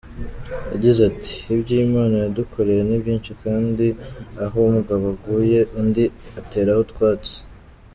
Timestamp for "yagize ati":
0.71-1.33